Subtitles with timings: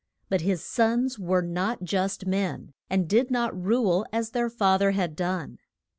[0.29, 4.91] But his sons were not just men, and did not rule as their fath er
[4.93, 5.59] had done.